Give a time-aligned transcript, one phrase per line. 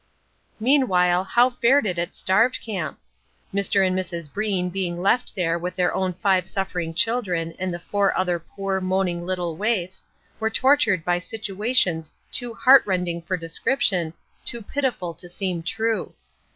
[0.59, 2.97] Meanwhile how fared it at Starved Camp?
[3.53, 3.85] Mr.
[3.85, 4.33] and Mrs.
[4.33, 8.81] Breen being left there with their own five suffering children and the four other poor,
[8.81, 10.03] moaning little waifs,
[10.39, 16.15] were tortured by situations too heart rending for description, too pitiful to seem true.